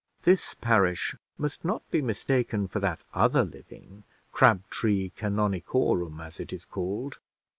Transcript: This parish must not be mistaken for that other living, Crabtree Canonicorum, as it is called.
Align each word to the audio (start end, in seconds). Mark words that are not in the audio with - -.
This 0.23 0.55
parish 0.55 1.15
must 1.37 1.63
not 1.63 1.87
be 1.91 2.01
mistaken 2.01 2.67
for 2.67 2.79
that 2.79 3.01
other 3.13 3.43
living, 3.43 4.03
Crabtree 4.31 5.11
Canonicorum, 5.11 6.19
as 6.19 6.39
it 6.39 6.51
is 6.51 6.65
called. 6.65 7.19